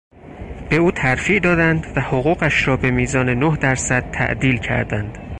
[0.69, 5.17] به او ترفیع دادند و حقوقش را به میزان نه درصد تعدیل کردند.